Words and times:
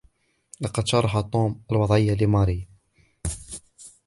لقد 0.61 0.87
شرح 0.87 1.19
طوم 1.21 1.61
الوضعية 1.71 2.13
لماري 2.15 2.67